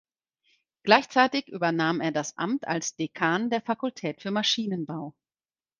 [0.81, 5.13] Gleichzeitig übernahm er das Amt als Dekan der Fakultät für Maschinenbau.